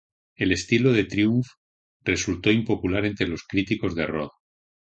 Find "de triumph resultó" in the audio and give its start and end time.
0.93-2.51